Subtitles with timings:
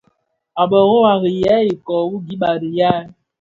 [0.61, 3.05] A bërô à rì yêê ikoɔ wu gib bi riyal.